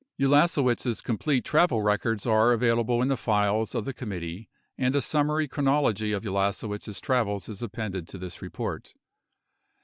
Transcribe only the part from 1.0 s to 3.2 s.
complete travel records are available in the